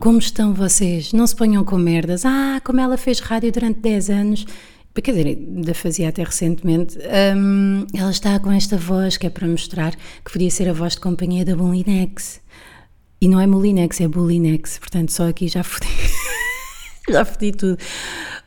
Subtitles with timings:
[0.00, 1.12] como estão vocês?
[1.12, 2.24] Não se ponham com merdas.
[2.24, 4.46] Ah, como ela fez rádio durante 10 anos.
[4.94, 6.98] Quer dizer, ainda fazia até recentemente.
[7.36, 9.94] Um, ela está com esta voz que é para mostrar
[10.24, 12.40] que podia ser a voz de companhia da Bulinex.
[13.20, 14.78] E não é Molinex, é Bulinex.
[14.78, 15.86] Portanto, só aqui já fodi.
[17.10, 17.78] já fodi tudo.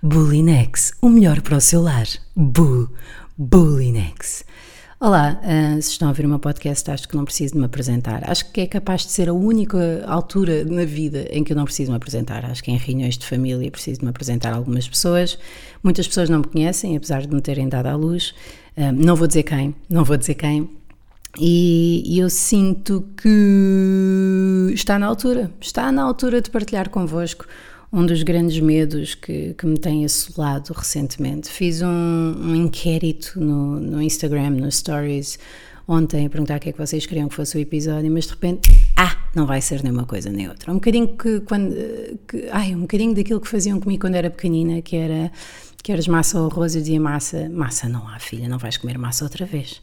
[0.04, 2.08] Bulinex, o melhor para o seu lar.
[2.36, 2.90] Bu,
[3.38, 4.44] Bulinex.
[5.04, 7.66] Olá, uh, se estão a ouvir o meu podcast, acho que não preciso de me
[7.66, 8.22] apresentar.
[8.30, 11.66] Acho que é capaz de ser a única altura na vida em que eu não
[11.66, 12.46] preciso me apresentar.
[12.46, 15.40] Acho que em reuniões de família preciso de me apresentar a algumas pessoas.
[15.82, 18.36] Muitas pessoas não me conhecem, apesar de me terem dado à luz.
[18.78, 20.70] Uh, não vou dizer quem, não vou dizer quem.
[21.40, 27.48] E eu sinto que está na altura, está na altura de partilhar convosco
[27.92, 31.50] um dos grandes medos que, que me tem assolado recentemente.
[31.50, 35.38] Fiz um, um inquérito no, no Instagram, nos Stories,
[35.88, 38.32] ontem a perguntar o que é que vocês queriam que fosse o episódio, mas de
[38.32, 40.72] repente, ah, não vai ser nem uma coisa nem outra.
[40.72, 41.76] Um bocadinho que quando,
[42.28, 45.32] que, ai, um bocadinho daquilo que faziam comigo quando era pequenina, que era
[45.84, 49.26] queres massa ou arroz, eu dizia massa, massa não há filha, não vais comer massa
[49.26, 49.82] outra vez.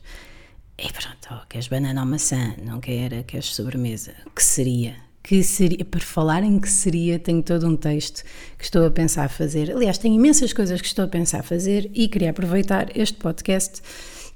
[0.78, 5.08] E pronto, oh, queres banana ou maçã, não quer, queres sobremesa, que seria?
[5.23, 8.23] Que seria, para falar em que seria, tenho todo um texto
[8.57, 9.71] que estou a pensar fazer.
[9.71, 13.83] Aliás, tenho imensas coisas que estou a pensar fazer e queria aproveitar este podcast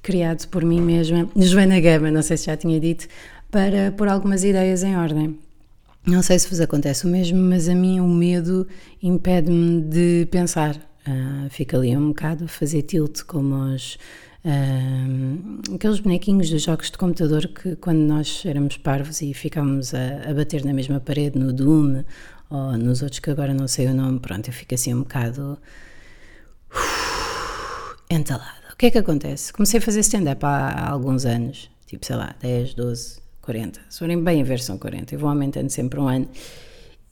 [0.03, 3.07] criado por mim mesma, Joana Gama, não sei se já tinha dito,
[3.51, 5.39] para pôr algumas ideias em ordem.
[6.05, 8.67] Não sei se vos acontece o mesmo, mas a mim o medo
[9.01, 10.75] impede-me de pensar.
[11.07, 13.99] Uh, fica ali um bocado a fazer tilt como os
[15.75, 20.35] aqueles bonequinhos dos jogos de computador que quando nós éramos parvos e ficávamos a, a,
[20.35, 22.03] bater na mesma parede no Doom
[22.51, 25.59] ou nos outros que agora não sei o nome, pronto, eu fico assim um bocado
[28.11, 28.63] entalada.
[28.73, 29.53] O que é que acontece?
[29.53, 33.81] Comecei a fazer stand-up há, há alguns anos, tipo sei lá, 10, 12, 40.
[33.89, 35.15] Se forem bem a ver, são 40.
[35.15, 36.29] Eu vou aumentando sempre um ano.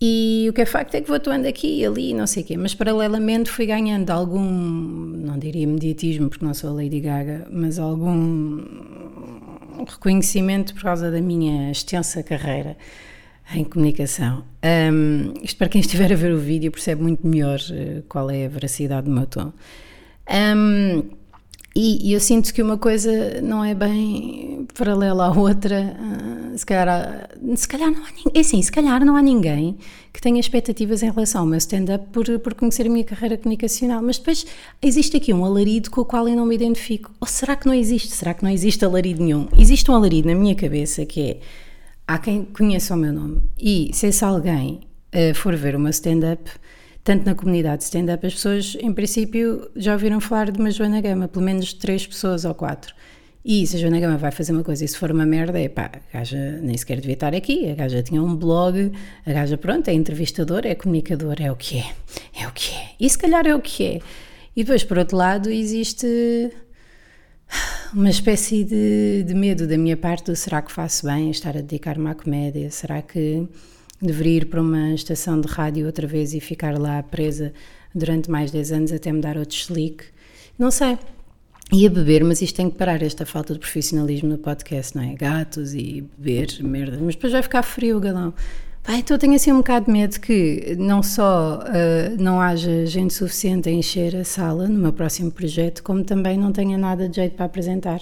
[0.02, 2.46] E o que é facto é que vou atuando aqui e ali, não sei o
[2.46, 7.46] quê, mas paralelamente fui ganhando algum, não diria mediatismo porque não sou a Lady Gaga,
[7.50, 8.60] mas algum
[9.88, 12.76] reconhecimento por causa da minha extensa carreira
[13.54, 14.44] em comunicação.
[14.92, 18.46] Um, isto para quem estiver a ver o vídeo percebe muito melhor uh, qual é
[18.46, 19.52] a veracidade do meu tom.
[20.30, 21.19] Um,
[21.74, 25.96] e, e, eu sinto que uma coisa não é bem paralela à outra.
[26.00, 28.32] Uh, se, calhar há, se calhar não há ninguém.
[28.34, 29.78] É assim, se calhar não há ninguém
[30.12, 34.02] que tenha expectativas em relação ao meu stand-up por, por conhecer a minha carreira comunicacional.
[34.02, 34.44] Mas depois
[34.82, 37.12] existe aqui um alarido com o qual eu não me identifico.
[37.20, 38.08] Ou será que não existe?
[38.08, 39.46] Será que não existe alarido nenhum?
[39.56, 41.40] Existe um alarido na minha cabeça que é.
[42.04, 43.42] Há quem conheça o meu nome.
[43.56, 44.80] E se esse alguém
[45.14, 46.50] uh, for ver o meu stand-up
[47.02, 51.28] tanto na comunidade stand-up, as pessoas, em princípio, já ouviram falar de uma Joana Gama,
[51.28, 52.94] pelo menos três pessoas ou quatro.
[53.42, 55.68] E se a Joana Gama vai fazer uma coisa e se for uma merda, é
[55.68, 58.92] pá, a gaja nem sequer devia estar aqui, a gaja tinha um blog,
[59.24, 62.90] a gaja, pronto, é entrevistadora, é comunicadora, é o que é, é o que é.
[63.00, 64.00] E se calhar é o que é.
[64.54, 66.06] E depois, por outro lado, existe
[67.94, 71.62] uma espécie de, de medo da minha parte do será que faço bem estar a
[71.62, 72.70] dedicar-me à comédia?
[72.70, 73.48] Será que
[74.00, 77.52] deveria ir para uma estação de rádio outra vez e ficar lá presa
[77.94, 80.04] durante mais 10 anos até me dar outro slick.
[80.58, 80.98] Não sei.
[81.72, 85.14] Ia beber, mas isto tem que parar, esta falta de profissionalismo no podcast, não é?
[85.14, 86.98] Gatos e beber, merda.
[87.00, 88.34] Mas depois vai ficar frio o galão.
[88.82, 93.12] Pai, então tenho assim um bocado de medo que não só uh, não haja gente
[93.14, 97.16] suficiente a encher a sala no meu próximo projeto, como também não tenha nada de
[97.16, 98.00] jeito para apresentar.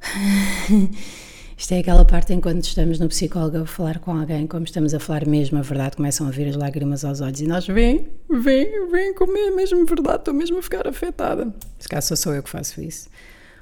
[1.58, 4.94] Isto é aquela parte em quando estamos no psicólogo a falar com alguém, como estamos
[4.94, 8.06] a falar mesmo a verdade, começam a vir as lágrimas aos olhos e nós, vem,
[8.30, 11.52] vem, vem comer mesmo verdade, estou mesmo a ficar afetada.
[11.76, 13.08] Se caso sou eu que faço isso.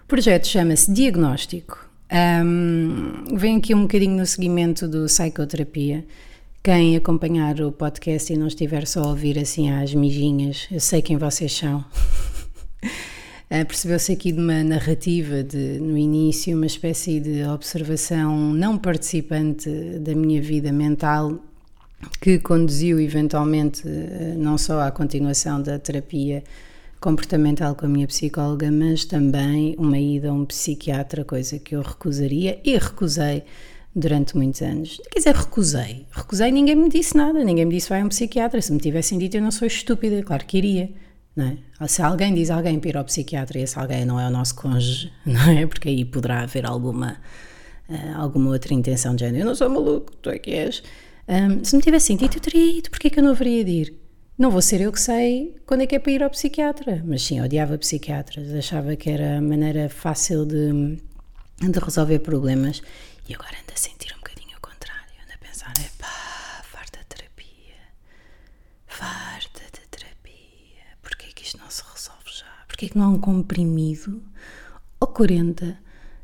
[0.05, 1.89] O projeto chama-se Diagnóstico.
[2.12, 6.05] Um, vem aqui um bocadinho no seguimento do psicoterapia.
[6.63, 11.01] Quem acompanhar o podcast e não estiver só a ouvir assim às mijinhas, eu sei
[11.01, 11.83] quem vocês são.
[13.51, 19.71] Uh, Percebeu-se aqui de uma narrativa de, no início, uma espécie de observação não participante
[20.01, 21.39] da minha vida mental
[22.21, 26.43] que conduziu eventualmente uh, não só à continuação da terapia
[27.01, 31.83] comportamental com a minha psicóloga, mas também uma ida a um psiquiatra, coisa que eu
[31.83, 33.45] recusaria e recusei
[33.95, 35.01] durante muitos anos.
[35.10, 36.07] Quer dizer, recusei.
[36.10, 38.60] Recusei, ninguém me disse nada, ninguém me disse vai a um psiquiatra.
[38.60, 40.91] Se me tivessem dito, eu não sou estúpida, claro que iria.
[41.38, 41.86] É?
[41.86, 44.54] Se alguém diz alguém para ir ao psiquiatra e esse alguém não é o nosso
[44.54, 45.66] cônjuge, não é?
[45.66, 47.18] Porque aí poderá haver alguma,
[47.88, 49.42] uh, alguma outra intenção de género.
[49.42, 50.83] Eu não sou maluco, tu é que és.
[51.28, 52.91] Um, se me tivesse sentido, eu teria ido.
[52.91, 53.94] Porquê que eu não haveria de ir?
[54.38, 57.03] Não vou ser eu que sei quando é que é para ir ao psiquiatra.
[57.04, 58.53] Mas sim, odiava psiquiatras.
[58.54, 60.97] Achava que era a maneira fácil de,
[61.60, 62.83] de resolver problemas.
[63.28, 65.12] E agora ando a sentir um bocadinho o contrário.
[65.22, 67.77] Ando a pensar, é pá, farta terapia.
[72.77, 74.21] Porquê é que não há um comprimido
[75.01, 75.78] ou 40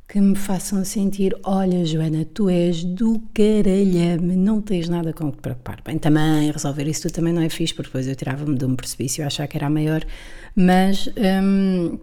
[0.07, 5.39] que me façam sentir: olha, Joana, tu és do caralhame, não tens nada com que
[5.39, 5.81] preocupar.
[5.83, 8.77] Bem, também resolver isso tudo também não é fixe, porque depois eu tirava-me de um
[8.77, 10.05] precipício a achar que era a maior,
[10.55, 11.09] mas.
[11.43, 11.99] Hum,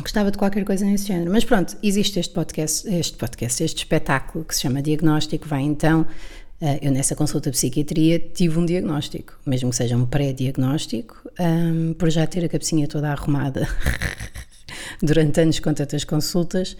[0.00, 1.30] gostava de qualquer coisa nesse género.
[1.30, 6.06] Mas pronto, existe este podcast, este podcast, este espetáculo que se chama Diagnóstico, vai então
[6.80, 12.08] eu nessa consulta de psiquiatria tive um diagnóstico, mesmo que seja um pré-diagnóstico, um, por
[12.08, 13.68] já ter a cabecinha toda arrumada
[15.02, 16.76] durante anos com tantas consultas,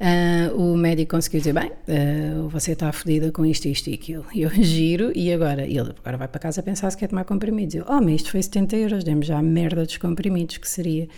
[0.00, 4.24] uh, o médico conseguiu dizer, bem, uh, você está fodida com isto, isto e aquilo.
[4.34, 5.64] Eu giro e agora?
[5.64, 7.74] ele agora vai para casa pensar se quer tomar comprimidos.
[7.74, 11.08] Eu, oh, mas isto foi 70 euros, demos já a merda dos comprimidos, que seria?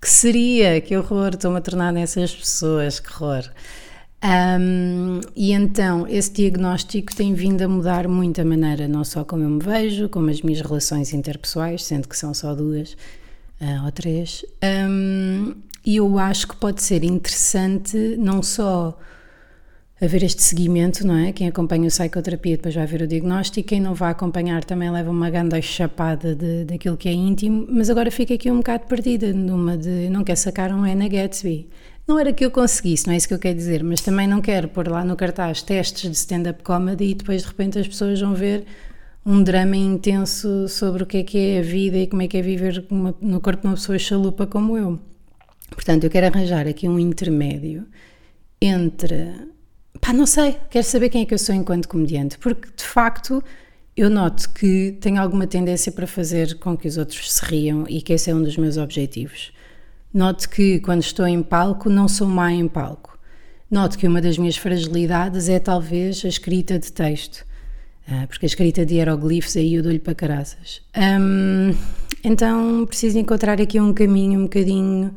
[0.00, 0.80] Que seria?
[0.80, 3.44] Que horror, estou-me a tornar nessas pessoas, que horror.
[4.20, 9.44] Um, e então esse diagnóstico tem vindo a mudar muito a maneira, não só como
[9.44, 12.94] eu me vejo, como as minhas relações interpessoais, sendo que são só duas
[13.60, 14.44] uh, ou três.
[14.62, 15.54] Um,
[15.86, 18.98] e eu acho que pode ser interessante não só
[20.00, 21.32] haver este seguimento, não é?
[21.32, 25.10] Quem acompanha o psicoterapia depois vai ver o diagnóstico, quem não vai acompanhar também leva
[25.10, 29.32] uma grande chapada de, daquilo que é íntimo, mas agora fica aqui um bocado perdida
[29.32, 31.68] numa de não quer sacar um Anna Gatsby.
[32.08, 34.40] Não era que eu conseguisse, não é isso que eu quero dizer, mas também não
[34.40, 38.18] quero pôr lá no cartaz testes de stand-up comedy e depois de repente as pessoas
[38.18, 38.64] vão ver
[39.26, 42.38] um drama intenso sobre o que é que é a vida e como é que
[42.38, 44.98] é viver uma, no corpo de uma pessoa chalupa como eu.
[45.68, 47.86] Portanto, eu quero arranjar aqui um intermédio
[48.58, 49.30] entre.
[50.00, 53.44] Pá, não sei, quero saber quem é que eu sou enquanto comediante, porque de facto
[53.94, 58.00] eu noto que tenho alguma tendência para fazer com que os outros se riam e
[58.00, 59.52] que esse é um dos meus objetivos.
[60.12, 63.18] Note que quando estou em palco não sou má em palco.
[63.70, 67.44] Note que uma das minhas fragilidades é talvez a escrita de texto,
[68.10, 70.80] ah, porque a escrita de hieroglifos aí eu dou-lhe para caraças.
[70.96, 71.74] Um,
[72.24, 75.14] então preciso encontrar aqui um caminho um bocadinho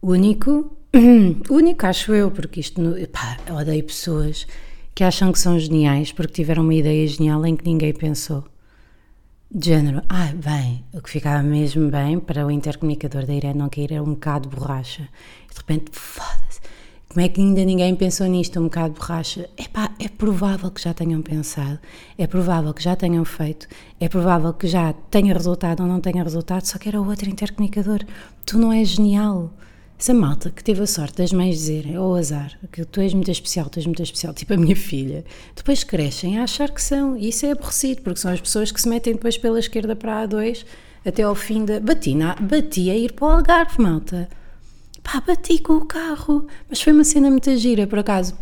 [0.00, 0.74] único,
[1.50, 2.80] único acho eu, porque isto,
[3.12, 4.46] pá, odeio pessoas
[4.94, 8.44] que acham que são geniais porque tiveram uma ideia genial em que ninguém pensou.
[9.54, 13.68] De género, ah, bem, o que ficava mesmo bem para o intercomunicador da Irene não
[13.68, 15.06] cair era um bocado de borracha.
[15.44, 16.58] E de repente, foda-se,
[17.06, 19.50] como é que ainda ninguém pensou nisto, um bocado de borracha?
[19.58, 21.78] Epá, é provável que já tenham pensado,
[22.16, 23.68] é provável que já tenham feito,
[24.00, 28.00] é provável que já tenha resultado ou não tenha resultado, só que era outro intercomunicador.
[28.46, 29.52] Tu não és genial.
[30.02, 33.14] Essa malta que teve a sorte das mães dizerem, ou oh, azar, que tu és
[33.14, 36.82] muito especial, tu és muito especial, tipo a minha filha, depois crescem a achar que
[36.82, 37.16] são.
[37.16, 40.20] E isso é aborrecido, porque são as pessoas que se metem depois pela esquerda para
[40.20, 40.66] a A2
[41.06, 41.78] até ao fim da.
[41.78, 42.34] Bati, na...
[42.34, 44.28] bati a ir para o Algarve, malta.
[45.04, 46.48] Pá, bati com o carro.
[46.68, 48.36] Mas foi uma cena muito gira, por acaso.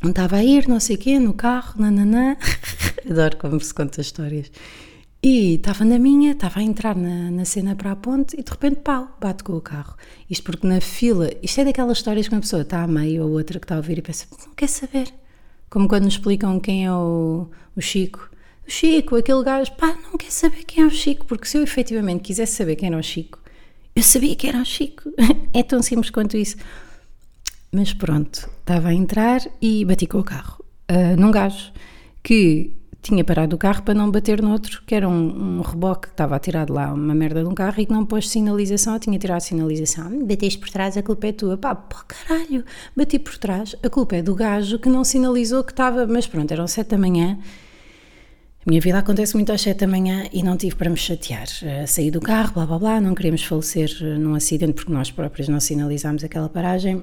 [0.00, 2.36] Não estava a ir, não sei o quê, no carro, nananã.
[3.10, 4.52] Adoro como se conta histórias.
[5.24, 8.50] E estava na minha, estava a entrar na, na cena para a ponte e de
[8.50, 9.96] repente, pau, bate com o carro.
[10.28, 13.30] Isto porque na fila, isto é daquelas histórias que uma pessoa está a meio ou
[13.30, 15.14] outra que está a ouvir e pensa, não quer saber.
[15.70, 18.28] Como quando nos explicam quem é o, o Chico.
[18.66, 21.62] O Chico, aquele gajo, pá, não quer saber quem é o Chico, porque se eu
[21.62, 23.38] efetivamente quisesse saber quem era o Chico,
[23.94, 25.04] eu sabia que era o Chico.
[25.54, 26.56] é tão simples quanto isso.
[27.70, 30.64] Mas pronto, estava a entrar e bati com o carro.
[30.90, 31.72] Uh, num gajo
[32.24, 36.06] que tinha parado o carro para não bater no outro, que era um, um reboque
[36.06, 38.30] que estava a tirar de lá uma merda de um carro e que não pôs
[38.30, 40.06] sinalização, eu tinha tirado sinalização.
[40.06, 41.58] Ah, bateste por trás, a culpa é tua.
[41.58, 42.64] Pá, pô, caralho,
[42.96, 46.06] bati por trás, a culpa é do gajo que não sinalizou que estava.
[46.06, 47.38] Mas pronto, eram sete da manhã.
[48.64, 51.48] A minha vida acontece muito às sete da manhã e não tive para me chatear.
[51.62, 55.10] Uh, saí do carro, blá blá blá, não queríamos falecer uh, num acidente porque nós
[55.10, 57.02] próprios não sinalizámos aquela paragem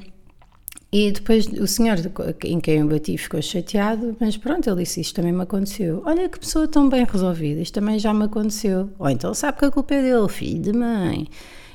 [0.92, 1.98] e depois o senhor
[2.46, 6.02] em quem eu bati ficou chateado, mas pronto, ele disse: Isto também me aconteceu.
[6.06, 8.90] Olha que pessoa tão bem resolvida, isto também já me aconteceu.
[8.98, 11.28] Ou então sabe que a culpa é dele, filho de mãe.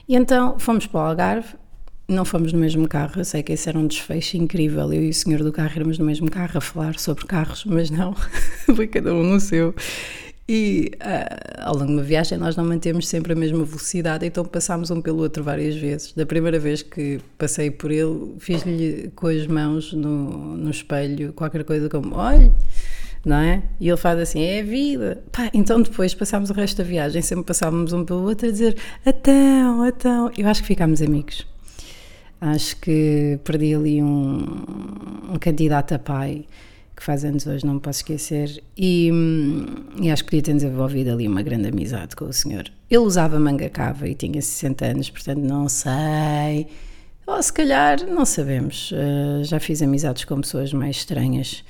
[0.08, 1.54] E então fomos para o Algarve,
[2.08, 3.12] não fomos no mesmo carro.
[3.16, 4.92] Eu sei que esse era um desfecho incrível.
[4.92, 7.90] Eu e o senhor do carro éramos no mesmo carro a falar sobre carros, mas
[7.90, 8.14] não,
[8.74, 9.72] foi cada um no seu.
[10.46, 14.44] E uh, ao longo de uma viagem nós não mantemos sempre a mesma velocidade, então
[14.44, 16.12] passámos um pelo outro várias vezes.
[16.12, 21.64] Da primeira vez que passei por ele, fiz-lhe com as mãos no, no espelho qualquer
[21.64, 22.52] coisa como: olhe,
[23.24, 23.62] não é?
[23.80, 25.24] E ele faz assim: é a vida.
[25.32, 28.76] Pá, então depois passámos o resto da viagem, sempre passávamos um pelo outro a dizer:
[29.06, 30.30] então, então.
[30.36, 31.46] Eu acho que ficámos amigos.
[32.38, 34.44] Acho que perdi ali um,
[35.32, 36.44] um candidato a pai
[36.96, 39.10] que faz anos hoje, não me posso esquecer, e,
[40.00, 42.70] e, acho que podia ter desenvolvido ali uma grande amizade com o senhor.
[42.88, 46.68] Ele usava manga cava e tinha 60 anos, portanto não sei,
[47.26, 48.92] ou se calhar, não sabemos.
[48.92, 51.64] Uh, já fiz amizades com pessoas mais estranhas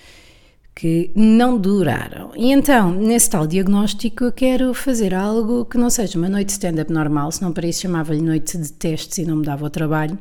[0.74, 2.32] que não duraram.
[2.34, 6.52] E então, nesse tal diagnóstico, eu quero fazer algo que não seja uma noite de
[6.54, 10.18] stand-up normal, senão para isso chamava-lhe noite de testes e não me dava o trabalho.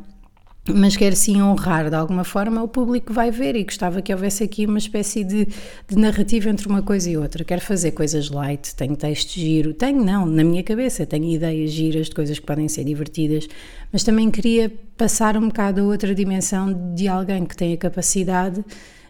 [0.65, 4.13] Mas quero sim honrar de alguma forma o público que vai ver e gostava que
[4.13, 7.43] houvesse aqui uma espécie de, de narrativa entre uma coisa e outra.
[7.43, 12.07] Quero fazer coisas light, tenho texto giro, tenho não, na minha cabeça, tenho ideias giras
[12.07, 13.45] de coisas que podem ser divertidas,
[13.91, 18.63] mas também queria passar um bocado a outra dimensão de alguém que tem a capacidade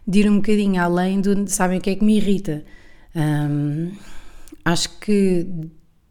[0.08, 1.48] de ir um bocadinho além do.
[1.48, 2.64] Sabem o que é que me irrita?
[3.16, 3.92] Um,
[4.66, 5.46] acho que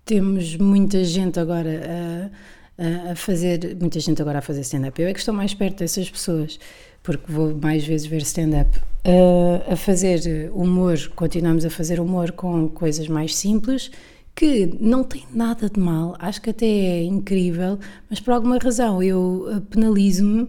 [0.05, 2.62] temos muita gente agora a,
[3.11, 3.77] a, fazer.
[3.81, 5.01] Muita gente agora a fazer stand-up.
[5.01, 6.59] Eu é que estou mais perto dessas pessoas,
[7.03, 8.79] porque vou mais vezes ver stand-up.
[9.05, 13.91] Uh, a fazer humor, continuamos a fazer humor com coisas mais simples
[14.35, 19.03] que não tem nada de mal, acho que até é incrível, mas por alguma razão
[19.03, 20.49] eu penalizo-me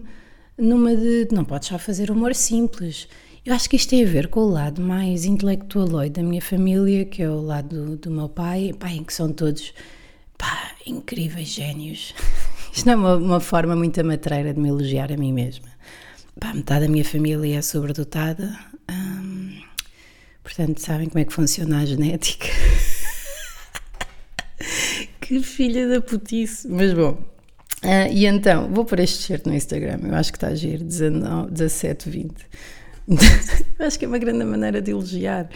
[0.56, 3.08] numa de não podes só fazer humor simples.
[3.44, 7.04] Eu acho que isto tem a ver com o lado mais intelectualoide da minha família,
[7.04, 9.74] que é o lado do, do meu pai, pai, que são todos
[10.44, 12.14] pá, incríveis gênios.
[12.72, 15.68] Isto não é uma, uma, forma muito amatreira de me elogiar a mim mesma.
[16.38, 18.58] Pá, metade da minha família é sobredotada,
[18.90, 19.60] hum,
[20.42, 22.48] portanto, sabem como é que funciona a genética.
[25.20, 26.68] que filha da putice!
[26.68, 27.12] Mas bom,
[27.84, 30.84] uh, e então, vou pôr este shirt no Instagram, eu acho que está a giro,
[30.84, 32.34] 19, 17, 20.
[33.78, 35.48] Acho que é uma grande maneira de elogiar.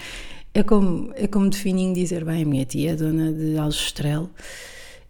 [0.54, 4.30] É como, é como de fininho dizer, bem, a minha tia é dona de Aljustrel.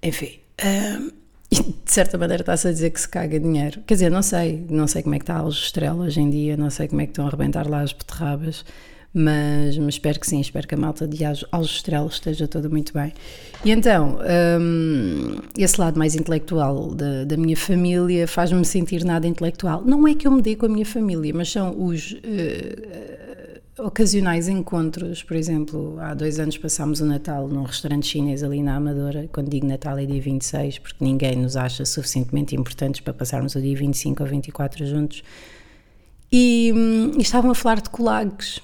[0.03, 0.39] Enfim,
[1.51, 3.81] de certa maneira está-se a dizer que se caga dinheiro.
[3.87, 6.71] Quer dizer, não sei, não sei como é que está Aljustrel hoje em dia, não
[6.71, 8.65] sei como é que estão a arrebentar lá as beterrabas
[9.13, 13.13] mas, mas espero que sim, espero que a malta de Aljustrel esteja toda muito bem.
[13.65, 14.19] E então,
[15.57, 19.83] esse lado mais intelectual da, da minha família faz-me sentir nada intelectual.
[19.85, 22.19] Não é que eu me dê com a minha família, mas são os uh,
[23.79, 25.23] ocasionais encontros.
[25.23, 29.29] Por exemplo, há dois anos passámos o Natal num restaurante chinês ali na Amadora.
[29.33, 33.61] Quando digo Natal é dia 26, porque ninguém nos acha suficientemente importantes para passarmos o
[33.61, 35.23] dia 25 ou 24 juntos.
[36.31, 38.61] E, hum, e estavam a falar de colages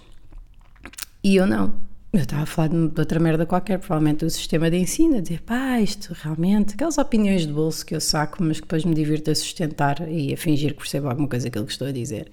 [1.22, 1.74] e eu não.
[2.12, 5.40] Eu estava a falar de outra merda qualquer, provavelmente do sistema de ensino, a dizer,
[5.40, 9.30] pá, isto realmente, aquelas opiniões de bolso que eu saco, mas que depois me divirto
[9.30, 12.30] a sustentar e a fingir que percebo alguma coisa que ele estou a dizer.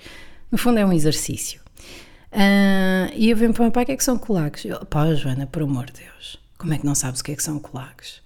[0.51, 1.60] No fundo é um exercício.
[2.31, 4.65] Uh, e eu venho para o meu pai, o que é que são colaques?
[4.65, 7.35] Eu, pá, Joana, por amor de Deus, como é que não sabes o que é
[7.35, 8.21] que são colaques?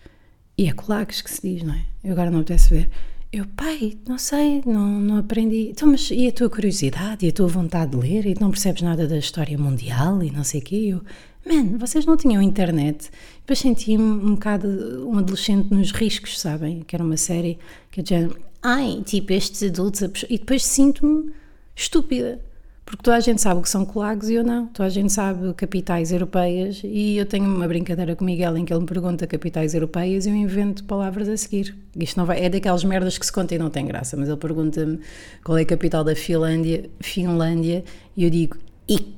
[0.57, 1.85] E é colaques que se diz, não é?
[2.03, 2.89] Eu agora não apetece ver.
[3.31, 5.69] Eu, pai, não sei, não, não aprendi.
[5.71, 8.81] Então, mas e a tua curiosidade e a tua vontade de ler e não percebes
[8.81, 10.75] nada da história mundial e não sei o quê?
[10.93, 11.01] Eu,
[11.45, 13.11] man, vocês não tinham internet?
[13.39, 14.67] Depois senti-me um bocado
[15.09, 16.81] um adolescente nos riscos, sabem?
[16.83, 17.59] Que era uma série
[17.91, 18.29] que eu já,
[18.63, 20.23] ai, tipo, estes adultos.
[20.29, 21.33] E depois sinto-me
[21.75, 22.39] estúpida.
[22.85, 24.67] Porque toda a gente sabe o que são colagos e eu não.
[24.67, 28.63] Toda a gente sabe capitais europeias e eu tenho uma brincadeira com o Miguel em
[28.63, 31.75] que ele me pergunta capitais europeias e eu invento palavras a seguir.
[31.97, 34.37] Isto não vai, é daquelas merdas que se conta e não tem graça, mas ele
[34.37, 34.99] pergunta-me
[35.43, 37.83] qual é a capital da Finlândia, Finlândia
[38.15, 39.15] e eu digo IK.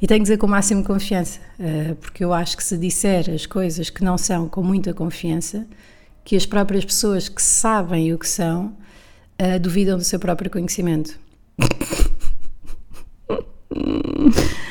[0.00, 3.30] E tenho que dizer com o máximo confiança, eh, porque eu acho que se disser
[3.30, 5.66] as coisas que não são com muita confiança,
[6.24, 8.74] que as próprias pessoas que sabem o que são
[9.38, 11.18] eh, duvidam do seu próprio conhecimento.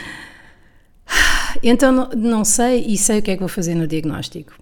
[1.61, 4.53] Então não, sei e sei o que é que vou fazer no diagnóstico.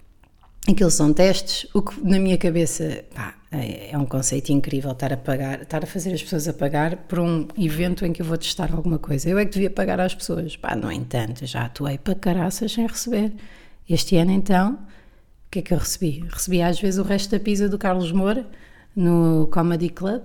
[0.70, 5.12] Aqueles são testes, o que na minha cabeça pá, é, é um conceito incrível estar
[5.12, 8.26] a pagar, estar a fazer as pessoas a pagar por um evento em que eu
[8.26, 9.28] vou testar alguma coisa.
[9.28, 10.56] Eu é que devia pagar às pessoas.
[10.56, 13.34] Pá, no entanto, já atuei para caraças sem receber.
[13.90, 16.24] Este ano então, o que é que eu recebi?
[16.32, 18.46] Recebi às vezes o resto da pizza do Carlos Moura
[18.96, 20.22] no Comedy Club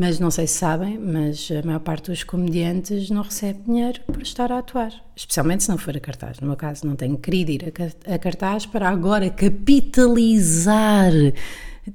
[0.00, 4.22] mas não sei se sabem, mas a maior parte dos comediantes não recebe dinheiro por
[4.22, 6.40] estar a atuar, especialmente se não for a cartaz.
[6.40, 7.70] No meu caso, não tenho querido ir
[8.06, 11.12] a cartaz para agora capitalizar.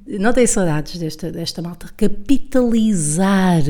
[0.06, 1.90] Não tenho saudades desta, desta malta.
[1.96, 3.62] Capitalizar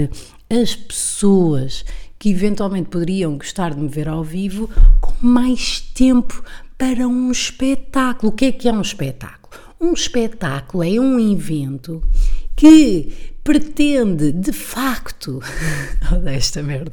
[0.50, 1.82] as pessoas
[2.18, 4.68] que eventualmente poderiam gostar de me ver ao vivo
[5.00, 6.44] com mais tempo
[6.76, 8.30] para um espetáculo.
[8.30, 9.62] O que é que é um espetáculo?
[9.80, 12.02] Um espetáculo é um evento
[12.54, 15.40] que pretende de facto.
[16.12, 16.92] Odeio esta merda.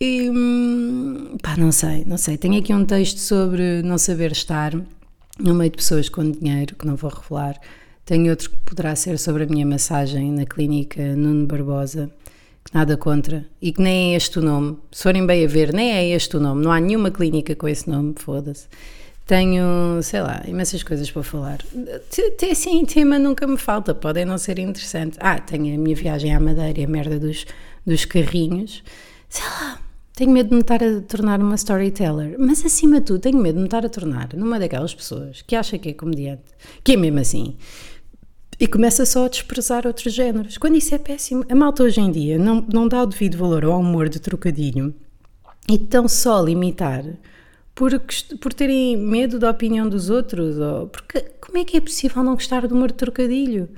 [0.00, 2.38] E, hum, pá, não sei, não sei.
[2.38, 4.74] Tenho aqui um texto sobre não saber estar
[5.38, 7.60] no meio de pessoas com dinheiro, que não vou revelar.
[8.06, 12.10] Tenho outro que poderá ser sobre a minha massagem na clínica Nuno Barbosa,
[12.64, 14.78] que nada contra, e que nem é este o nome.
[14.92, 16.64] Se forem bem a ver, nem é este o nome.
[16.64, 18.66] Não há nenhuma clínica com esse nome, foda-se.
[19.26, 21.58] Tenho, sei lá, imensas coisas para falar.
[22.38, 25.18] Tem assim, tema nunca me falta, podem não ser interessante.
[25.20, 27.44] Ah, tenho a minha viagem à Madeira a merda dos,
[27.84, 28.84] dos carrinhos.
[29.28, 29.80] Sei lá,
[30.14, 33.56] tenho medo de me estar a tornar uma storyteller, mas acima de tudo tenho medo
[33.56, 36.44] de me estar a tornar numa daquelas pessoas que acha que é comediante,
[36.82, 37.56] que é mesmo assim,
[38.58, 41.44] e começa só a desprezar outros géneros, quando isso é péssimo.
[41.50, 44.94] A malta hoje em dia não, não dá o devido valor ao humor de trocadilho
[45.68, 47.04] e estão só limitar
[47.76, 47.92] por,
[48.40, 50.58] por terem medo da opinião dos outros.
[50.58, 53.68] Ou, porque como é que é possível não gostar do humor de trocadilho?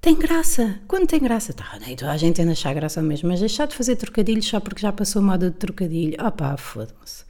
[0.00, 0.78] Tem graça.
[0.86, 3.74] Quando tem graça, tá, nem toda a gente ainda achar graça mesmo, mas deixar de
[3.74, 6.16] fazer trocadilhos só porque já passou moda de trocadilho.
[6.18, 7.24] Ah pá, fodam-se.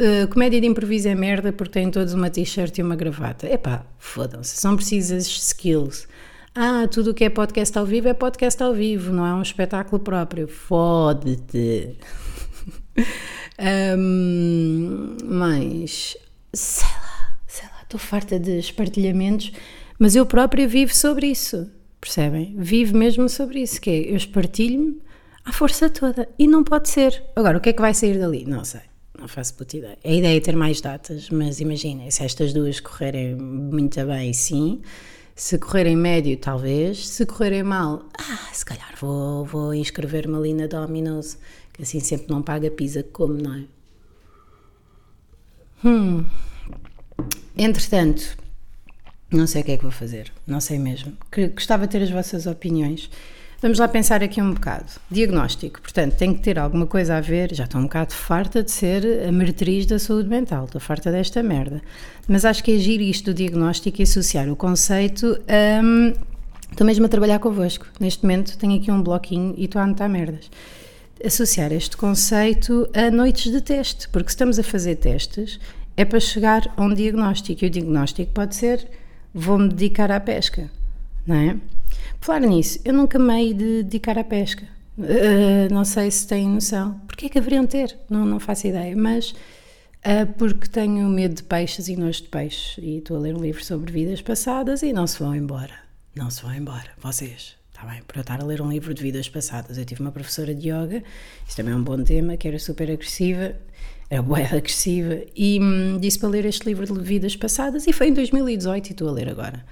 [0.00, 3.46] Uh, comédia de improviso é merda porque têm todos uma t-shirt e uma gravata.
[3.46, 4.56] É pá, fodam-se.
[4.56, 6.08] São precisas skills.
[6.54, 9.42] Ah, tudo o que é podcast ao vivo é podcast ao vivo, não é um
[9.42, 10.48] espetáculo próprio.
[10.48, 11.96] Fode-te.
[13.60, 16.16] Um, mas,
[16.52, 19.52] sei lá, sei lá, estou farta de espartilhamentos,
[19.98, 22.54] mas eu própria vivo sobre isso, percebem?
[22.56, 24.98] Vivo mesmo sobre isso, que é, eu espartilho-me
[25.44, 27.22] à força toda, e não pode ser.
[27.36, 28.46] Agora, o que é que vai sair dali?
[28.46, 28.80] Não sei,
[29.18, 29.98] não faço puta ideia.
[30.02, 34.80] A ideia é ter mais datas, mas imaginem, se estas duas correrem muito bem, sim,
[35.34, 40.66] se correrem médio, talvez, se correrem mal, ah, se calhar vou, vou inscrever-me ali na
[40.66, 41.38] Domino's,
[41.80, 43.64] Assim sempre não paga pizza como, não é?
[45.84, 46.24] Hum.
[47.56, 48.36] Entretanto,
[49.30, 51.12] não sei o que é que vou fazer, não sei mesmo.
[51.54, 53.10] Gostava de ter as vossas opiniões.
[53.62, 54.90] Vamos lá pensar aqui um bocado.
[55.10, 57.54] Diagnóstico, portanto, tem que ter alguma coisa a ver.
[57.54, 61.42] Já estou um bocado farta de ser a meretriz da saúde mental, estou farta desta
[61.42, 61.82] merda.
[62.26, 65.38] Mas acho que agir isto do diagnóstico e associar o conceito.
[65.82, 66.14] Hum,
[66.70, 67.86] estou mesmo a trabalhar convosco.
[67.98, 70.50] Neste momento tenho aqui um bloquinho e estou a anotar merdas
[71.24, 75.60] associar este conceito a noites de teste, porque se estamos a fazer testes
[75.96, 78.88] é para chegar a um diagnóstico e o diagnóstico pode ser
[79.32, 80.70] vou-me dedicar à pesca,
[81.26, 81.56] não é?
[82.20, 84.66] Falar nisso, eu nunca me de dedicar à pesca.
[84.98, 87.00] Uh, não sei se têm noção.
[87.06, 87.96] Porquê é que haveriam ter?
[88.08, 92.80] Não, não faço ideia, mas uh, porque tenho medo de peixes e nojo de peixe
[92.80, 95.74] e estou a ler um livro sobre vidas passadas e não se vão embora.
[96.14, 97.59] Não se vão embora, vocês.
[97.80, 99.78] Está bem, por eu estar a ler um livro de vidas passadas.
[99.78, 101.02] Eu tive uma professora de yoga,
[101.48, 103.54] isso também é um bom tema, que era super agressiva,
[104.10, 108.08] era boa agressiva, e hum, disse para ler este livro de vidas passadas e foi
[108.08, 109.64] em 2018 e estou a ler agora.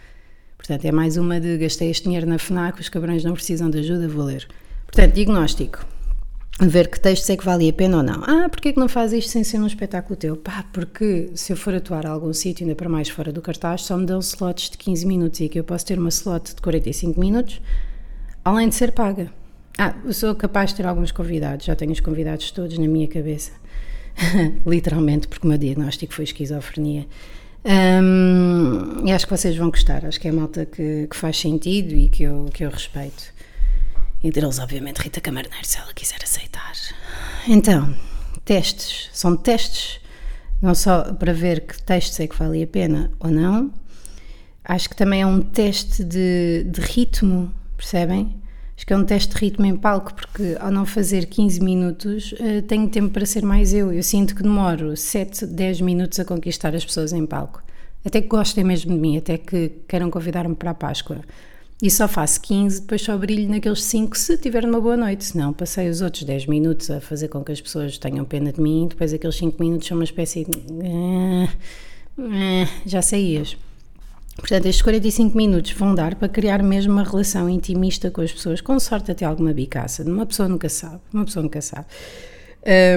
[0.56, 3.80] Portanto, é mais uma de gastei este dinheiro na FNAC, os cabrões não precisam de
[3.80, 4.48] ajuda, vou ler.
[4.86, 5.84] Portanto, diagnóstico.
[6.60, 8.24] Ver que textos é que vale a pena ou não.
[8.24, 10.34] Ah, porquê que não faz isto sem ser um espetáculo teu?
[10.34, 13.82] Pá, porque se eu for atuar a algum sítio, ainda para mais fora do cartaz,
[13.82, 16.62] só me dão slots de 15 minutos e aqui eu posso ter uma slot de
[16.62, 17.60] 45 minutos,
[18.48, 19.30] além de ser paga.
[19.76, 23.52] Ah, sou capaz de ter alguns convidados, já tenho os convidados todos na minha cabeça,
[24.66, 27.06] literalmente, porque o meu diagnóstico foi esquizofrenia.
[27.64, 31.94] Um, e acho que vocês vão gostar, acho que é malta que, que faz sentido
[31.94, 33.32] e que eu, que eu respeito.
[34.22, 36.72] Entre eles, obviamente, Rita Camarneiro, se ela quiser aceitar.
[37.46, 37.94] Então,
[38.44, 39.10] testes.
[39.12, 40.00] São testes,
[40.60, 43.72] não só para ver que textos é que vale a pena ou não,
[44.64, 48.34] acho que também é um teste de, de ritmo percebem?
[48.78, 52.30] Acho que é um teste de ritmo em palco, porque ao não fazer 15 minutos,
[52.34, 53.92] uh, tenho tempo para ser mais eu.
[53.92, 57.60] Eu sinto que demoro 7, 10 minutos a conquistar as pessoas em palco.
[58.04, 61.22] Até que gostem mesmo de mim, até que queiram convidar-me para a Páscoa.
[61.82, 65.24] E só faço 15, depois só brilho naqueles 5 se tiver uma boa noite.
[65.24, 68.52] Se não, passei os outros 10 minutos a fazer com que as pessoas tenham pena
[68.52, 70.56] de mim, depois aqueles 5 minutos são uma espécie de.
[70.56, 71.48] Uh,
[72.16, 73.56] uh, já saías.
[74.38, 78.60] Portanto, estes 45 minutos vão dar para criar mesmo uma relação intimista com as pessoas,
[78.60, 80.04] com sorte até alguma bicaça.
[80.04, 81.86] Uma pessoa nunca sabe, uma pessoa nunca sabe.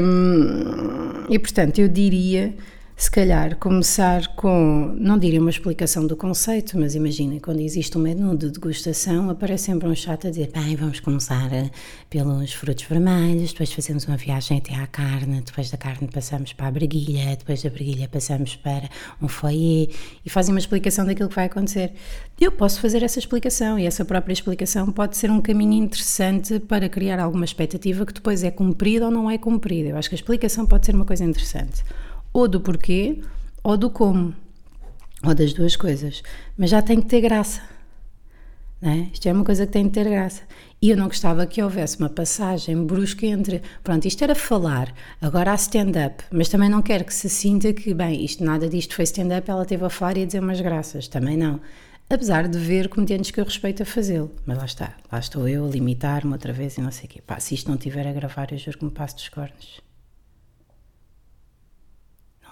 [0.03, 2.53] Hum, e portanto, eu diria
[3.01, 8.01] se calhar começar com, não diria uma explicação do conceito, mas imaginem, quando existe um
[8.01, 11.71] menu de degustação, aparece sempre um chato a dizer, bem, vamos começar eh,
[12.11, 16.67] pelos frutos vermelhos, depois fazemos uma viagem até à carne, depois da carne passamos para
[16.67, 18.87] a breguilha, depois da breguilha passamos para
[19.19, 19.89] um foyer,
[20.23, 21.93] e fazem uma explicação daquilo que vai acontecer.
[22.39, 26.87] Eu posso fazer essa explicação, e essa própria explicação pode ser um caminho interessante para
[26.87, 29.89] criar alguma expectativa que depois é cumprida ou não é cumprida.
[29.89, 31.83] Eu acho que a explicação pode ser uma coisa interessante
[32.33, 33.21] ou do porquê
[33.63, 34.33] ou do como,
[35.23, 36.23] ou das duas coisas,
[36.57, 37.61] mas já tem que ter graça.
[38.83, 38.95] É?
[39.13, 40.41] Isto é uma coisa que tem de ter graça.
[40.81, 44.91] E eu não gostava que houvesse uma passagem brusca entre, pronto, isto era falar,
[45.21, 48.95] agora há stand-up, mas também não quero que se sinta que, bem, isto nada disto
[48.95, 51.61] foi stand-up, ela teve a falar e a dizer umas graças, também não.
[52.09, 54.31] Apesar de ver comediantes que eu respeito a fazê-lo.
[54.47, 57.21] Mas lá está, lá estou eu a limitar-me outra vez e não sei o quê.
[57.21, 59.79] Pá, se isto não tiver a gravar, eu juro que me passo dos cornos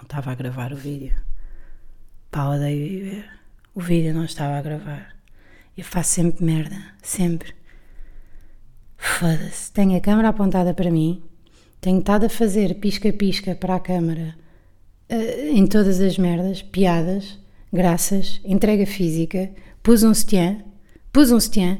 [0.00, 1.14] não estava a gravar o vídeo.
[2.30, 3.24] Pá, odeio viver.
[3.74, 5.14] O vídeo não estava a gravar.
[5.76, 6.76] Eu faço sempre merda.
[7.02, 7.54] Sempre.
[8.96, 9.70] Foda-se.
[9.72, 11.22] Tenho a câmera apontada para mim.
[11.80, 14.34] Tenho estado a fazer pisca-pisca para a câmara
[15.10, 17.38] uh, em todas as merdas, piadas,
[17.72, 19.50] graças, entrega física.
[19.82, 20.62] Pus um sutiã.
[21.12, 21.78] Pus um sutiã.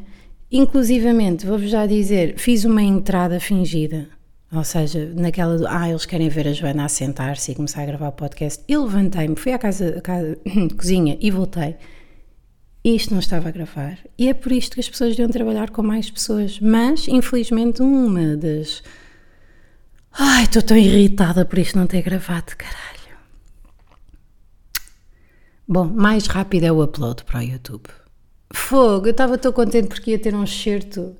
[0.52, 4.08] Inclusivamente, vou-vos já dizer, fiz uma entrada fingida.
[4.52, 7.86] Ou seja, naquela do, ah, eles querem ver a Joana a sentar-se e começar a
[7.86, 8.64] gravar o podcast.
[8.66, 10.36] Eu levantei-me, fui à casa, à casa
[10.76, 11.76] cozinha e voltei.
[12.84, 13.98] Isto não estava a gravar.
[14.18, 16.58] E é por isto que as pessoas deviam trabalhar com mais pessoas.
[16.58, 18.82] Mas, infelizmente, uma das.
[20.12, 23.00] Ai, estou tão irritada por isto não ter gravado, caralho.
[25.68, 27.84] Bom, mais rápido é o upload para o YouTube.
[28.52, 31.16] Fogo, eu estava tão contente porque ia ter um excerto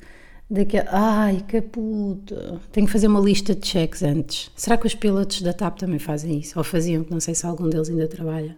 [0.51, 0.89] daquele.
[0.91, 2.61] Ai, que puta!
[2.73, 4.51] Tenho que fazer uma lista de checks antes.
[4.57, 6.59] Será que os pilotos da TAP também fazem isso?
[6.59, 8.57] Ou faziam, não sei se algum deles ainda trabalha.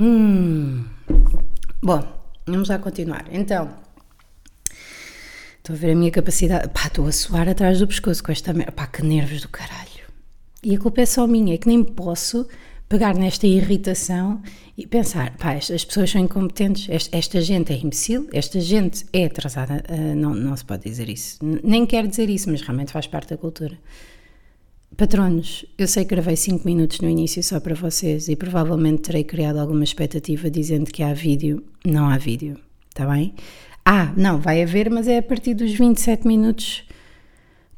[0.00, 0.84] Hum.
[1.82, 2.02] Bom,
[2.46, 3.26] vamos lá continuar.
[3.30, 3.70] Então,
[5.58, 6.68] estou a ver a minha capacidade.
[6.68, 8.72] Pá, estou a suar atrás do pescoço com esta merda.
[8.72, 9.90] Pá, que nervos do caralho.
[10.62, 12.46] E a culpa é só minha, é que nem posso
[12.92, 14.42] pegar nesta irritação
[14.76, 19.24] e pensar, pá, as pessoas são incompetentes, esta, esta gente é imbecil, esta gente é
[19.24, 23.06] atrasada, uh, não, não se pode dizer isso, nem quero dizer isso, mas realmente faz
[23.06, 23.78] parte da cultura.
[24.94, 29.24] Patronos, eu sei que gravei 5 minutos no início só para vocês e provavelmente terei
[29.24, 31.64] criado alguma expectativa dizendo que há vídeo.
[31.86, 32.58] Não há vídeo,
[32.90, 33.32] está bem?
[33.86, 36.84] Ah, não, vai haver, mas é a partir dos 27 minutos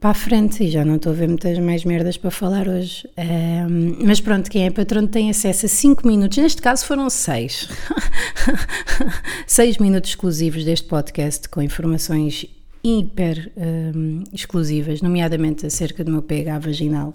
[0.04, 3.08] para a frente e já não estou a ver muitas mais merdas para falar hoje.
[3.16, 7.70] Um, mas pronto, quem é patrono tem acesso a 5 minutos, neste caso foram 6.
[9.46, 12.44] 6 minutos exclusivos deste podcast com informações
[12.84, 17.14] hiper um, exclusivas, nomeadamente acerca do meu pH vaginal.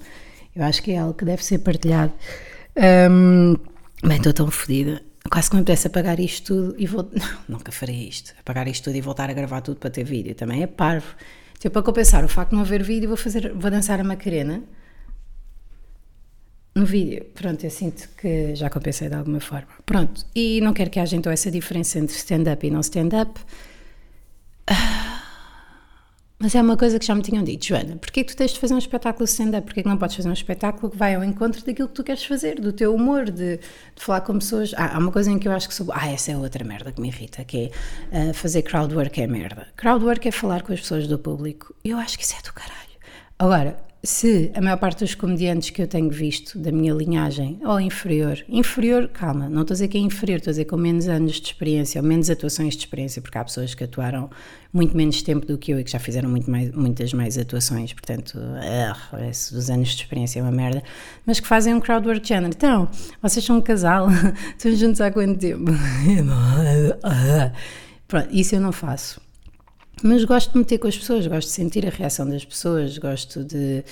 [0.55, 2.11] Eu acho que é algo que deve ser partilhado.
[2.75, 3.55] Um,
[4.03, 4.99] bem, estou tão fodida.
[5.29, 7.07] Quase que me apetece apagar isto tudo e vou.
[7.13, 8.33] Não, nunca farei isto.
[8.39, 10.33] Apagar isto tudo e voltar a gravar tudo para ter vídeo.
[10.33, 11.13] Também é parvo.
[11.59, 14.63] Tipo, para compensar o facto de não haver vídeo, vou, fazer, vou dançar a Macarena
[16.73, 17.25] no vídeo.
[17.35, 19.67] Pronto, eu sinto que já compensei de alguma forma.
[19.85, 23.39] Pronto, e não quero que haja então essa diferença entre stand-up e não stand-up.
[24.65, 24.98] Ah,
[26.39, 28.59] mas é uma coisa que já me tinham dito, Joana, porquê que tu tens de
[28.59, 29.65] fazer um espetáculo stand-up?
[29.65, 32.23] Porquê que não podes fazer um espetáculo que vai ao encontro daquilo que tu queres
[32.23, 33.61] fazer, do teu humor, de, de
[33.97, 34.73] falar com pessoas?
[34.77, 35.87] Ah, há uma coisa em que eu acho que sou...
[35.91, 37.71] Ah, essa é outra merda que me irrita, que
[38.11, 39.67] é uh, fazer crowdwork é merda.
[39.75, 41.75] Crowdwork é falar com as pessoas do público.
[41.83, 42.89] Eu acho que isso é do caralho.
[43.37, 47.81] Agora, se a maior parte dos comediantes que eu tenho visto da minha linhagem, ou
[47.81, 51.09] inferior, inferior, calma, não estou a dizer que é inferior, estou a dizer com menos
[51.09, 54.29] anos de experiência, ou menos atuações de experiência, porque há pessoas que atuaram
[54.71, 57.91] muito menos tempo do que eu e que já fizeram muito mais, muitas mais atuações,
[57.91, 60.81] portanto, uh, dos anos de experiência é uma merda,
[61.25, 62.53] mas que fazem um crowdwork género.
[62.55, 62.87] Então,
[63.21, 64.07] vocês são um casal,
[64.55, 65.71] estão juntos há quanto tempo?
[68.07, 69.19] Pronto, isso eu não faço
[70.03, 73.43] mas gosto de meter com as pessoas, gosto de sentir a reação das pessoas, gosto
[73.43, 73.83] de,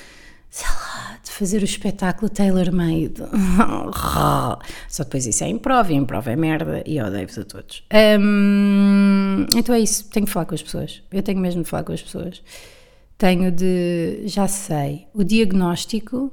[0.49, 3.15] sei lá, de fazer o espetáculo tailor-made.
[4.89, 7.83] Só depois isso é improv, e improv é merda, e odeio-vos a todos.
[8.19, 11.01] Um, então é isso, tenho que falar com as pessoas.
[11.11, 12.41] Eu tenho mesmo de falar com as pessoas.
[13.17, 16.31] Tenho de, já sei, o diagnóstico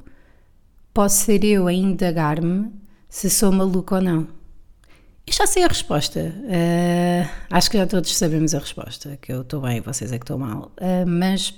[0.92, 2.70] posso ser eu a indagar-me
[3.08, 4.43] se sou maluco ou não.
[5.26, 6.20] Eu já sei a resposta.
[6.20, 10.24] Uh, acho que já todos sabemos a resposta, que eu estou bem, vocês é que
[10.24, 10.70] estão mal.
[10.78, 11.54] Uh, mas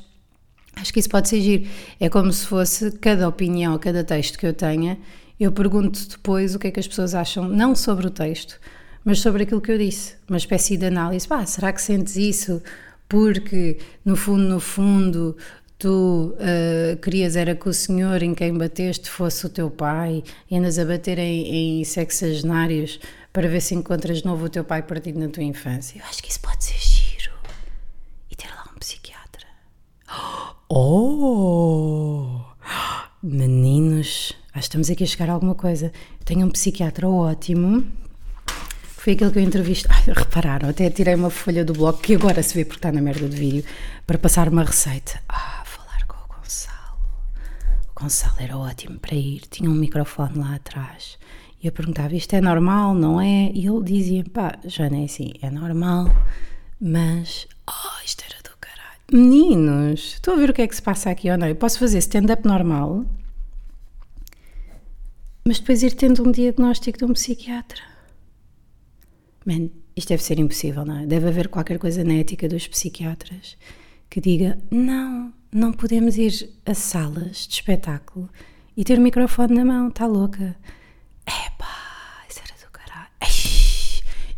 [0.77, 1.69] acho que isso pode ser giro.
[1.99, 4.99] É como se fosse cada opinião, cada texto que eu tenha,
[5.39, 8.59] eu pergunto depois o que é que as pessoas acham, não sobre o texto,
[9.05, 10.15] mas sobre aquilo que eu disse.
[10.29, 11.27] Uma espécie de análise.
[11.27, 12.63] Pá, será que sentes isso?
[13.09, 15.37] Porque, no fundo, no fundo,
[15.79, 20.57] tu uh, querias era que o senhor em quem bateste fosse o teu pai e
[20.57, 22.99] andas a bater em, em sexagenários
[23.37, 25.99] para ver se encontras de novo o teu pai partido na tua infância.
[25.99, 27.33] Eu acho que isso pode ser giro.
[28.31, 29.46] E ter lá um psiquiatra.
[30.70, 32.40] Oh!
[33.22, 35.92] Meninos, acho que estamos aqui a chegar a alguma coisa.
[36.25, 37.87] Tenho um psiquiatra ótimo.
[38.83, 39.94] Foi aquele que eu entrevistei.
[39.94, 43.03] Ai, repararam, até tirei uma folha do blog que agora se vê porque está na
[43.03, 43.66] merda do vídeo
[44.07, 45.20] para passar uma receita.
[45.29, 46.99] Ah, falar com o Gonçalo.
[47.94, 51.18] O Gonçalo era ótimo para ir, tinha um microfone lá atrás
[51.62, 53.51] eu perguntava, isto é normal, não é?
[53.53, 54.59] E ele dizia, pá,
[54.90, 56.07] nem é assim, é normal,
[56.81, 59.01] mas, oh, isto era do caralho.
[59.12, 61.49] Meninos, estou a ver o que é que se passa aqui ou não?
[61.49, 63.05] Eu posso fazer stand-up normal,
[65.45, 67.83] mas depois ir tendo um diagnóstico de um psiquiatra.
[69.45, 71.07] Man, isto deve ser impossível, não é?
[71.07, 73.57] Deve haver qualquer coisa na ética dos psiquiatras
[74.11, 78.29] que diga, não, não podemos ir a salas de espetáculo
[78.77, 80.57] e ter o microfone na mão, está louca.
[81.27, 81.87] Epá,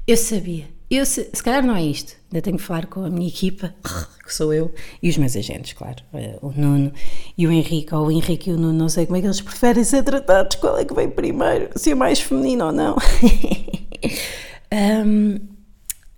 [0.09, 0.67] eu sabia.
[0.91, 2.17] Eu, se, se calhar não é isto.
[2.33, 3.75] Ainda tenho que falar com a minha equipa,
[4.25, 6.03] que sou eu, e os meus agentes, claro.
[6.15, 6.91] Eh, o Nuno
[7.37, 9.43] e o Henrique, ou o Henrique e o Nuno, não sei como é que eles
[9.43, 12.97] preferem ser tratados, qual é que vem primeiro, se é mais feminino ou não.
[15.05, 15.39] um,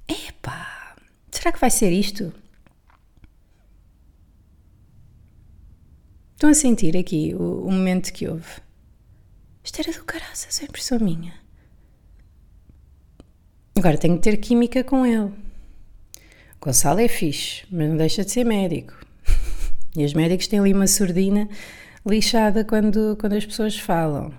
[0.08, 0.94] epá,
[1.32, 2.32] será que vai ser isto?
[6.34, 8.69] Estão a sentir aqui o, o momento que houve?
[9.62, 11.34] Isto era do caraças, é impressão minha.
[13.76, 15.32] Agora tenho que ter química com ele.
[16.60, 18.94] O Gonçalo é fixe, mas não deixa de ser médico.
[19.96, 21.48] E os médicos têm ali uma surdina
[22.06, 24.32] lixada quando, quando as pessoas falam.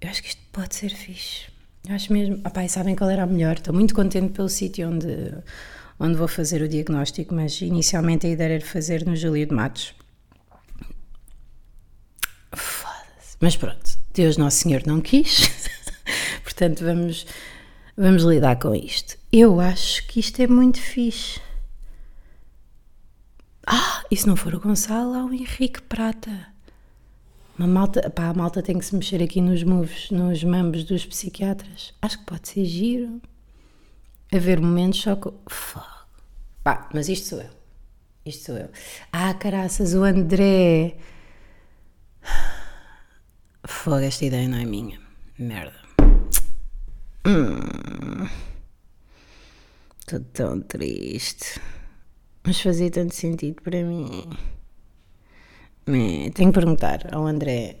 [0.00, 1.46] Eu acho que isto pode ser fixe.
[1.86, 2.40] Eu acho mesmo.
[2.44, 3.56] Ah, pá, sabem qual era a melhor?
[3.56, 5.06] Estou muito contente pelo sítio onde,
[5.98, 9.94] onde vou fazer o diagnóstico, mas inicialmente a ideia era fazer no Júlio de Matos.
[12.54, 13.29] Foda-se.
[13.40, 15.48] Mas pronto, Deus Nosso Senhor não quis.
[16.44, 17.26] Portanto, vamos
[18.02, 19.18] Vamos lidar com isto.
[19.30, 21.38] Eu acho que isto é muito fixe.
[23.66, 26.46] Ah, e se não for o Gonçalo, há o Henrique Prata.
[27.58, 31.04] Uma malta, pá, a malta tem que se mexer aqui nos moves, nos mambos dos
[31.04, 31.92] psiquiatras.
[32.00, 33.20] Acho que pode ser giro.
[34.32, 35.34] Haver momentos só com.
[35.46, 35.84] Fogo.
[36.64, 37.50] Pá, mas isto sou eu.
[38.24, 38.70] Isto sou eu.
[39.12, 40.96] Ah, caraças, o André.
[43.82, 45.00] Fogo, esta ideia não é minha.
[45.38, 45.72] Merda.
[47.26, 48.28] Hum,
[49.98, 51.58] estou tão triste.
[52.44, 54.28] Mas fazia tanto sentido para mim.
[55.86, 57.76] tenho que perguntar ao André,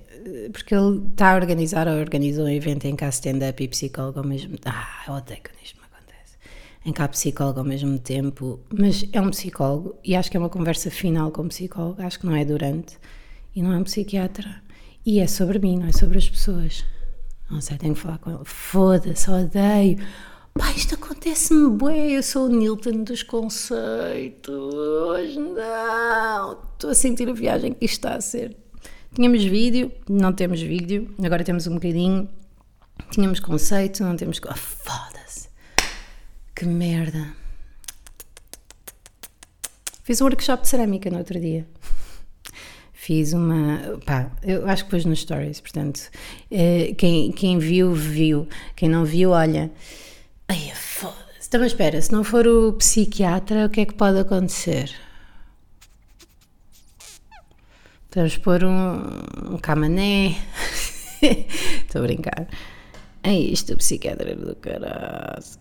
[0.54, 4.26] porque ele está a organizar ou organizou um evento em cá stand-up e psicólogo ao
[4.26, 4.74] mesmo tempo.
[4.74, 6.38] Ah, eu odeio quando isto me acontece.
[6.86, 10.48] Em cá psicólogo ao mesmo tempo, mas é um psicólogo e acho que é uma
[10.48, 12.96] conversa final com o psicólogo, acho que não é durante
[13.54, 14.62] e não é um psiquiatra.
[15.04, 16.84] E é sobre mim, não é sobre as pessoas.
[17.50, 18.44] Não sei, tenho que falar com ele.
[18.44, 19.98] Foda-se, odeio.
[20.52, 22.12] Pá, isto acontece-me bem.
[22.12, 24.54] Eu sou o Newton dos conceitos.
[25.36, 26.52] Não.
[26.74, 28.56] Estou a sentir a viagem que isto está a ser.
[29.14, 31.12] Tínhamos vídeo, não temos vídeo.
[31.24, 32.28] Agora temos um bocadinho.
[33.10, 34.38] Tínhamos conceito, não temos.
[34.46, 35.48] Oh, Foda-se.
[36.54, 37.34] Que merda.
[40.04, 41.66] Fiz um workshop de cerâmica no outro dia
[43.10, 43.98] fiz uma.
[44.06, 46.00] pá, eu acho que pus nos stories, portanto,
[46.48, 48.46] eh, quem, quem viu, viu.
[48.76, 49.68] Quem não viu, olha.
[50.46, 51.48] Ai, foda-se.
[51.48, 54.92] Então, mas espera, se não for o psiquiatra, o que é que pode acontecer?
[58.14, 60.36] Vamos pôr um, um camané.
[61.84, 62.46] Estou a brincar.
[63.24, 65.58] É isto, o psiquiatra do caraças.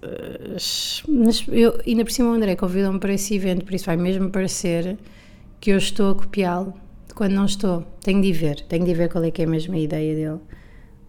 [1.07, 4.29] Mas eu, ainda por cima o André convidou-me para esse evento, por isso vai mesmo
[4.29, 4.99] parecer
[5.59, 6.88] que eu estou a copiá-lo
[7.19, 7.81] quando não estou.
[8.01, 10.39] Tenho de ver, tenho de ver qual é que é a ideia dele.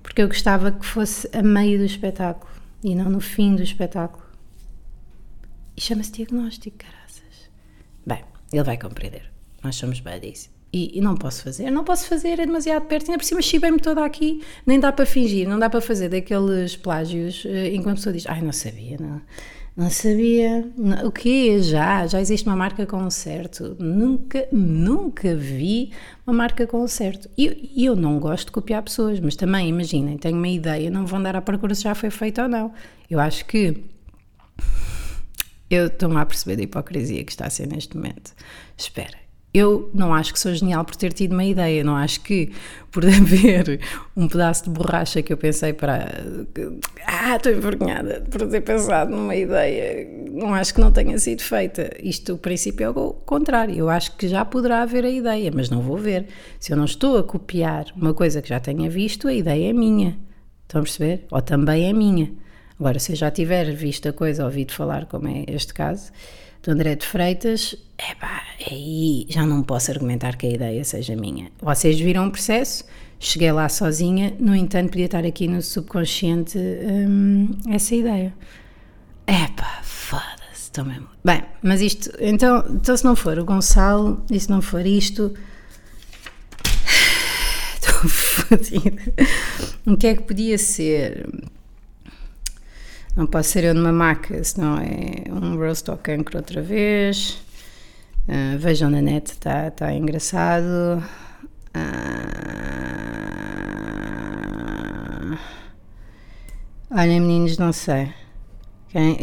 [0.03, 2.51] Porque eu gostava que fosse a meio do espetáculo
[2.83, 4.25] e não no fim do espetáculo.
[5.77, 7.49] E chama-se diagnóstico, caraças.
[8.05, 9.31] Bem, ele vai compreender.
[9.63, 10.51] Nós somos buddies.
[10.73, 13.79] E, e, não posso fazer, não posso fazer, é demasiado perto, ainda por cima chibei-me
[13.79, 17.97] toda aqui, nem dá para fingir, não dá para fazer daqueles plágios eh, enquanto a
[17.97, 19.21] pessoa diz, ai, não sabia, não
[19.77, 20.69] não sabia.
[21.05, 21.63] O quê?
[21.63, 22.07] Já?
[22.07, 23.77] Já existe uma marca concerto.
[23.79, 25.93] Nunca, nunca vi
[26.27, 27.29] uma marca concerto.
[27.37, 31.07] E eu, eu não gosto de copiar pessoas, mas também, imaginem, tenho uma ideia, não
[31.07, 32.73] vão dar à procura se já foi feito ou não.
[33.09, 33.85] Eu acho que.
[35.71, 38.35] Eu estou-me a perceber da hipocrisia que está a ser neste momento.
[38.77, 39.17] Espera,
[39.53, 42.53] eu não acho que sou genial por ter tido uma ideia, não acho que
[42.91, 43.81] por haver
[44.17, 46.25] um pedaço de borracha que eu pensei para.
[47.05, 51.91] Ah, estou envergonhada por ter pensado numa ideia, não acho que não tenha sido feita.
[52.01, 53.75] Isto, o princípio, é o contrário.
[53.75, 56.27] Eu acho que já poderá haver a ideia, mas não vou ver.
[56.61, 59.73] Se eu não estou a copiar uma coisa que já tenha visto, a ideia é
[59.73, 60.17] minha.
[60.63, 61.27] Estão a perceber?
[61.31, 62.33] Ou também é minha.
[62.79, 66.13] Agora, se eu já tiver visto a coisa, ouvido falar, como é este caso
[66.63, 71.51] do André de Freitas, epá, aí já não posso argumentar que a ideia seja minha.
[71.61, 72.85] Vocês viram o processo,
[73.19, 78.35] cheguei lá sozinha, no entanto podia estar aqui no subconsciente hum, essa ideia.
[79.27, 81.09] Epá, foda-se, estou mesmo.
[81.25, 85.33] Bem, mas isto, então, então se não for o Gonçalo, e se não for isto,
[87.75, 89.03] estou fodida.
[89.87, 91.27] O que é que podia ser?
[93.17, 97.43] Não posso ser eu numa maca, senão é um roast ao cancro outra vez.
[98.29, 101.03] Uh, vejam na net, está tá engraçado.
[101.75, 102.21] Uh,
[106.91, 108.13] olhem, meninos, não sei.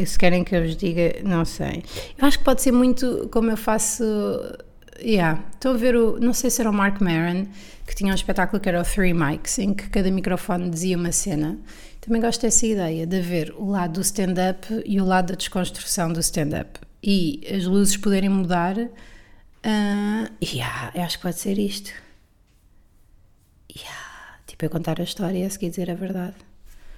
[0.06, 1.84] Se querem que eu vos diga, não sei.
[2.18, 4.04] Eu acho que pode ser muito como eu faço.
[5.00, 5.44] Yeah.
[5.54, 6.20] Estou a ver o.
[6.20, 7.46] Não sei se era o Mark Maron,
[7.86, 11.12] que tinha um espetáculo que era o Three Mics, em que cada microfone dizia uma
[11.12, 11.58] cena
[12.02, 16.12] Também gosto dessa ideia de ver o lado do stand-up e o lado da desconstrução
[16.12, 16.80] do stand-up.
[17.04, 18.78] E as luzes poderem mudar.
[18.78, 21.92] Uh, yeah, acho que pode ser isto.
[23.76, 26.36] Yeah, tipo, eu contar a história e a seguir dizer a verdade.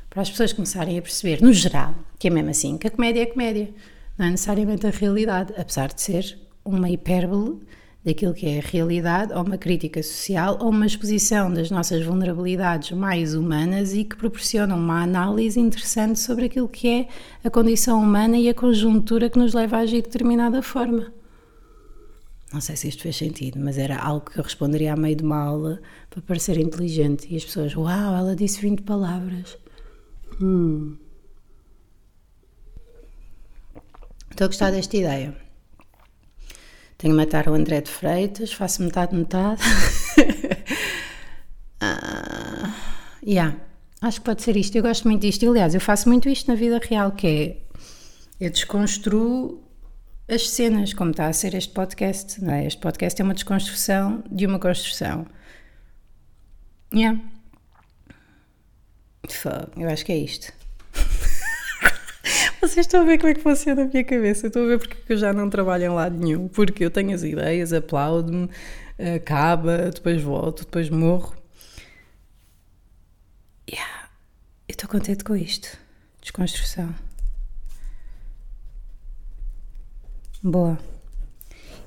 [0.10, 3.24] Para as pessoas começarem a perceber, no geral, que é mesmo assim, que a comédia
[3.24, 3.70] é comédia.
[4.18, 7.60] Não é necessariamente a realidade, apesar de ser uma hipérbole
[8.04, 12.92] daquilo que é a realidade, ou uma crítica social, ou uma exposição das nossas vulnerabilidades
[12.92, 17.08] mais humanas e que proporcionam uma análise interessante sobre aquilo que é
[17.44, 21.12] a condição humana e a conjuntura que nos leva a agir de determinada forma.
[22.52, 25.24] Não sei se isto fez sentido, mas era algo que eu responderia a meio de
[25.24, 27.28] uma aula para parecer inteligente.
[27.30, 29.56] E as pessoas, uau, ela disse 20 palavras.
[30.42, 30.98] Hum.
[34.32, 35.49] Estou a gostar desta ideia.
[37.00, 39.62] Tenho que matar o André de Freitas, faço metade, metade.
[41.82, 42.74] uh,
[43.26, 43.56] yeah,
[44.02, 44.76] acho que pode ser isto.
[44.76, 45.50] Eu gosto muito disto.
[45.50, 47.58] Aliás, eu faço muito isto na vida real, que é
[48.46, 49.64] eu desconstruo
[50.28, 52.44] as cenas, como está a ser este podcast.
[52.44, 52.66] Não é?
[52.66, 55.26] Este podcast é uma desconstrução de uma construção.
[56.94, 57.18] Yeah.
[59.78, 60.59] Eu acho que é isto.
[62.62, 64.48] Vocês estão a ver como é que funciona a minha cabeça.
[64.48, 66.48] Estou a ver porque eu já não trabalho em lado nenhum.
[66.48, 68.50] Porque eu tenho as ideias, aplaudo-me,
[69.16, 71.36] acaba, depois volto, depois morro.
[73.70, 74.10] Yeah.
[74.68, 75.78] Eu estou contente com isto.
[76.22, 76.94] Desconstrução.
[80.44, 80.78] Boa.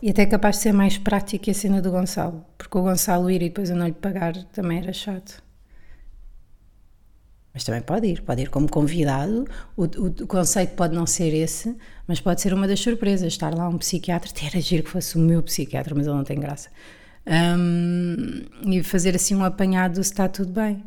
[0.00, 2.44] E até capaz de ser mais prático que a cena do Gonçalo.
[2.56, 5.41] Porque o Gonçalo ir e depois eu não lhe pagar também era chato.
[7.54, 9.46] Mas também pode ir, pode ir como convidado.
[9.76, 13.32] O, o, o, conceito pode não ser esse, mas pode ser uma das surpresas.
[13.32, 16.24] Estar lá um psiquiatra, até era giro que fosse o meu psiquiatra, mas ele não
[16.24, 16.70] tem graça.
[17.26, 20.82] Um, e fazer assim um apanhado se está tudo bem.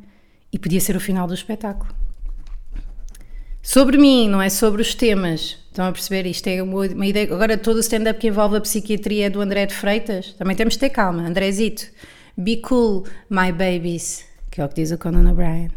[0.52, 1.94] E podia ser o final do espetáculo.
[3.62, 5.60] Sobre mim, não é sobre os temas.
[5.68, 6.28] Estão a perceber?
[6.28, 7.32] Isto é uma, uma ideia.
[7.32, 10.34] Agora, todo o stand-up que envolve a psiquiatria é do André de Freitas.
[10.34, 11.24] Também temos de ter calma.
[11.24, 11.88] Andrézito,
[12.38, 15.70] be cool, my babies, que é o que diz o Conan O'Brien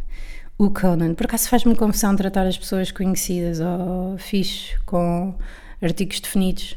[0.59, 1.15] o Conan.
[1.15, 5.35] Por acaso faz-me confusão tratar as pessoas conhecidas ou fixe com
[5.81, 6.77] artigos definidos.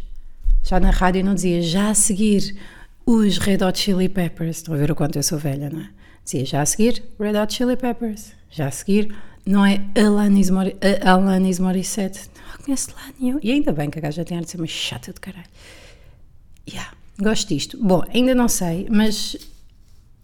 [0.63, 2.55] Já na rádio não dizia já a seguir
[3.05, 4.57] os Red Hot Chili Peppers.
[4.57, 5.89] Estão a ver o quanto eu sou velha, não é?
[6.23, 8.33] Dizia já a seguir Red Hot Chili Peppers.
[8.51, 9.13] Já a seguir
[9.43, 10.71] não é Alanis, Mor
[11.03, 12.29] Alanis Morissette.
[12.51, 13.39] Não conheço lá nenhum.
[13.41, 15.47] E ainda bem que a gaja tem arte de ser uma chata de caralho.
[16.69, 17.77] Yeah, gosto disto.
[17.81, 19.35] Bom, ainda não sei, mas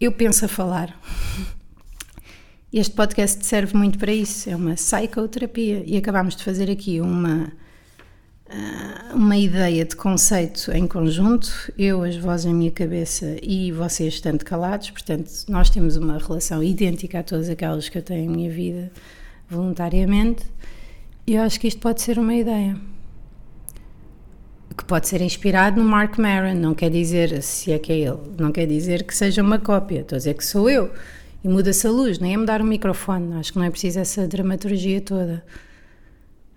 [0.00, 0.96] eu penso a falar.
[2.70, 7.50] Este podcast serve muito para isso, é uma psicoterapia e acabámos de fazer aqui uma,
[8.46, 14.12] ah, uma ideia de conceito em conjunto, eu, as vozes na minha cabeça e vocês
[14.12, 18.36] estando calados, portanto, nós temos uma relação idêntica a todas aquelas que eu tenho em
[18.36, 18.92] minha vida
[19.48, 20.44] voluntariamente.
[21.26, 22.76] E eu acho que isto pode ser uma ideia.
[24.76, 28.18] Que pode ser inspirado no Mark Maron, não quer dizer, se é que é ele,
[28.38, 30.92] não quer dizer que seja uma cópia, estou a dizer que sou eu
[31.42, 34.26] e muda-se a luz, nem é mudar o microfone, acho que não é preciso essa
[34.26, 35.44] dramaturgia toda.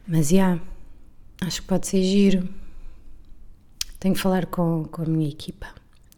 [0.08, 0.62] Mas já, yeah,
[1.42, 2.50] acho que pode ser giro.
[4.00, 5.68] Tenho que falar com, com a minha equipa,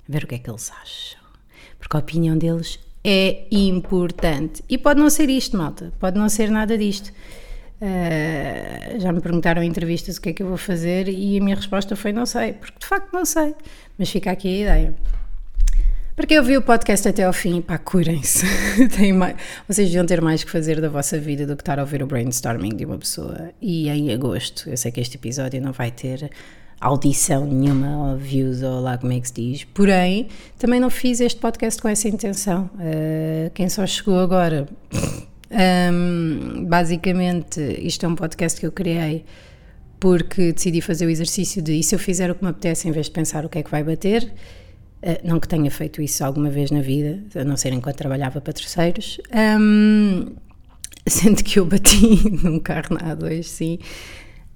[0.07, 1.21] ver o que é que eles acham,
[1.77, 4.63] porque a opinião deles é importante.
[4.69, 7.11] E pode não ser isto, malta, pode não ser nada disto.
[7.81, 11.43] Uh, já me perguntaram em entrevistas o que é que eu vou fazer e a
[11.43, 13.53] minha resposta foi não sei, porque de facto não sei,
[13.97, 14.95] mas fica aqui a ideia.
[16.15, 18.45] Para quem ouviu o podcast até ao fim, pá, curem-se.
[19.67, 22.05] Vocês deviam ter mais que fazer da vossa vida do que estar a ouvir o
[22.05, 23.49] brainstorming de uma pessoa.
[23.59, 26.29] E em agosto, eu sei que este episódio não vai ter
[26.79, 29.63] audição nenhuma, ou views, ou lá como é que se diz.
[29.63, 30.27] Porém,
[30.59, 32.69] também não fiz este podcast com essa intenção.
[32.75, 34.67] Uh, quem só chegou agora,
[35.91, 39.25] um, basicamente, isto é um podcast que eu criei
[39.99, 42.91] porque decidi fazer o exercício de e se eu fizer o que me apetece em
[42.91, 44.31] vez de pensar o que é que vai bater
[45.23, 48.53] não que tenha feito isso alguma vez na vida, a não ser enquanto trabalhava para
[48.53, 49.19] terceiros.
[49.59, 50.27] Um,
[51.07, 53.79] sendo que eu bati num carro na A2, sim.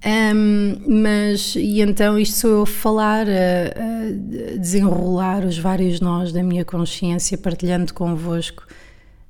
[0.04, 6.32] Um, mas, e então isto sou eu a falar, a, a, desenrolar os vários nós
[6.32, 8.64] da minha consciência, partilhando convosco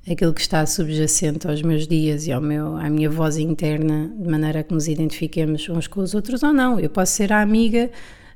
[0.09, 4.29] aquilo que está subjacente aos meus dias e ao meu, à minha voz interna, de
[4.29, 6.79] maneira que nos identifiquemos uns com os outros ou não.
[6.79, 7.91] Eu posso ser a amiga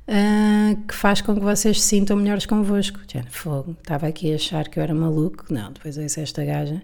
[0.08, 3.00] uh, que faz com que vocês se sintam melhores convosco.
[3.12, 5.46] Já, fogo, estava aqui a achar que eu era maluco.
[5.50, 6.82] Não, depois ouço esta gaja.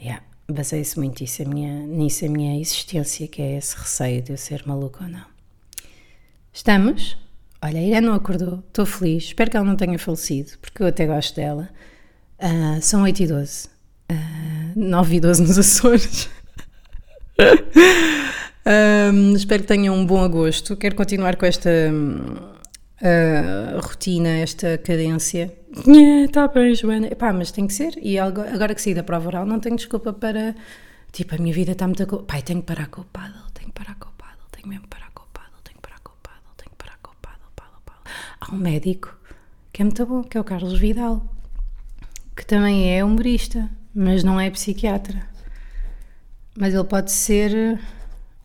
[0.00, 4.32] Yeah, Basei-se muito nisso a, minha, nisso a minha existência, que é esse receio de
[4.32, 5.24] eu ser maluco ou não.
[6.52, 7.16] Estamos?
[7.62, 10.86] Olha, a Irene não acordou, estou feliz, espero que ela não tenha falecido, porque eu
[10.86, 11.70] até gosto dela.
[12.38, 13.68] Uh, são 8 e 12,
[14.12, 14.14] uh,
[14.76, 16.28] 9 e 12 nos Açores.
[19.14, 20.76] um, espero que tenham um bom agosto.
[20.76, 21.70] Quero continuar com esta
[23.04, 25.54] uh, rotina, esta cadência.
[26.24, 27.08] Está bem, Joana.
[27.08, 27.94] Epá, mas tem que ser.
[28.00, 30.54] E agora que saí da prova oral, não tenho desculpa para.
[31.12, 32.06] Tipo, a minha vida está muito.
[32.24, 34.84] Pai, tenho que parar com o paddle, tenho que parar com o paddle, tenho mesmo
[34.84, 37.10] que parar com o paddle, tenho que parar com o paddle, tenho que parar com
[37.10, 38.04] o paddle, paddle, paddle.
[38.40, 39.16] Há um médico
[39.72, 41.24] que é muito bom, que é o Carlos Vidal,
[42.36, 45.26] que também é humorista, mas não é psiquiatra.
[46.56, 47.80] Mas ele pode ser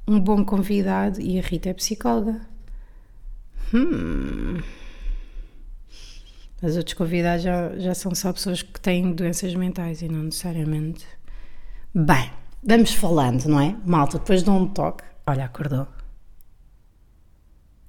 [0.08, 2.49] um bom convidado e a Rita é psicóloga.
[3.74, 4.58] Hum.
[6.62, 11.08] As outros convidados já, já são só pessoas que têm doenças mentais e não necessariamente.
[11.94, 12.32] Bem,
[12.64, 13.76] vamos falando, não é?
[13.86, 15.04] Malta, depois de um toque.
[15.26, 15.88] Olha, acordou.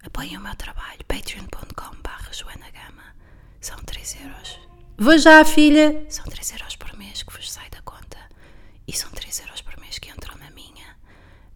[0.05, 3.03] Apoiem o meu trabalho, patreon.com.br Joana Gama.
[3.61, 4.61] São 3 euros.
[4.97, 6.07] Vou já, filha!
[6.09, 8.19] São 3 euros por mês que vos sai da conta.
[8.87, 10.40] E são 3 euros por mês que entram.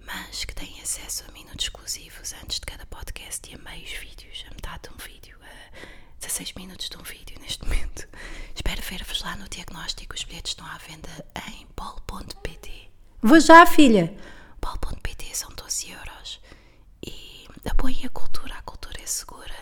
[0.06, 4.44] Mas que têm acesso a minutos exclusivos antes de cada podcast e a meios vídeos,
[4.46, 8.06] a metade de um vídeo, a 16 minutos de um vídeo neste momento.
[8.54, 10.14] Espero ver-vos lá no diagnóstico.
[10.14, 11.08] Os bilhetes estão à venda
[11.48, 12.90] em pol.pt.
[13.22, 14.14] Vou já, filha!
[14.60, 16.40] pol.pt são 12 euros.
[17.06, 19.54] E apoiem a cultura, a cultura é segura.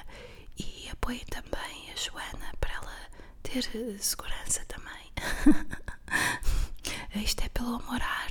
[0.58, 2.96] E apoiem também a Joana para ela
[3.42, 3.62] ter
[4.00, 5.12] segurança também.
[7.22, 8.22] Isto é pelo amor à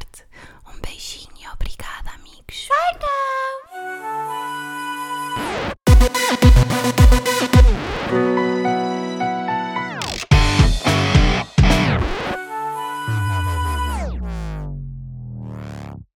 [2.53, 3.21] Schweigau!